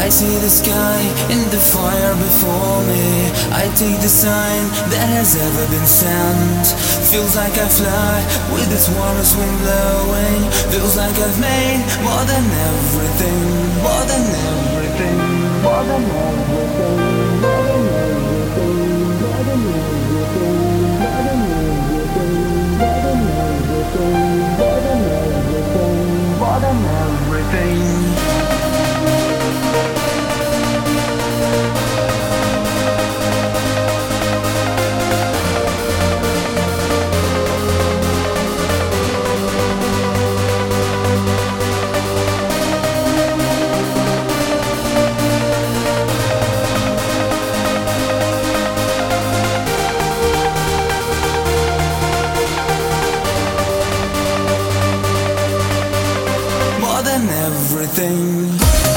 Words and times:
I 0.00 0.08
see 0.08 0.32
the 0.40 0.48
sky 0.48 1.00
in 1.28 1.44
the 1.52 1.60
fire 1.60 2.14
before 2.16 2.80
me. 2.88 3.28
I 3.52 3.68
take 3.76 4.00
the 4.00 4.08
sign 4.08 4.64
that 4.88 5.06
has 5.12 5.36
ever 5.36 5.64
been 5.68 5.84
sent. 5.84 6.72
Feels 7.12 7.36
like 7.36 7.52
I 7.60 7.68
fly 7.68 8.16
with 8.48 8.68
this 8.72 8.88
warmest 8.88 9.36
wind 9.36 9.58
blowing. 9.60 10.40
Feels 10.72 10.96
like 10.96 11.12
I've 11.20 11.36
made 11.36 11.84
More 12.00 12.24
than 12.24 12.44
everything 12.48 13.40
More 13.84 14.04
than 14.08 14.24
everything 14.48 15.20
More 15.60 15.84
than 15.84 16.04
everything 16.16 16.96
More 17.44 17.62
than 17.68 17.82
everything 18.00 18.80
More 19.20 19.42
than 19.48 19.60
everything 19.60 20.30
More 22.80 23.00
than 23.04 23.20
everything 23.44 24.16
More 24.60 24.80
than 24.80 25.00
everything 25.20 26.38
More 26.40 26.60
than 26.64 26.78
everything. 27.04 28.09
everything 58.02 58.89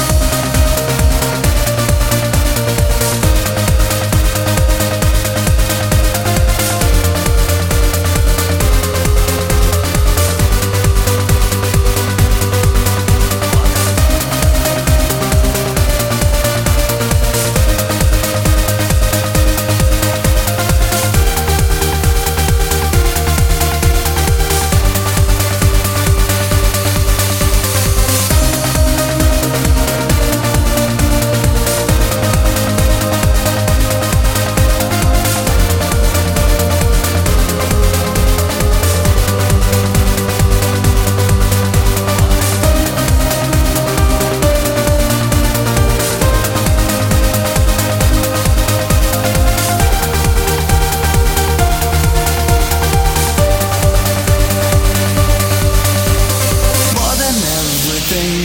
everything 58.16 58.43